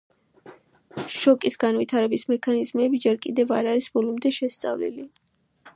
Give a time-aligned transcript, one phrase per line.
[1.15, 5.11] შოკის განვითარების მექანიზმები ჯერ კიდევ არ არის ბოლომდე შესწავლილი.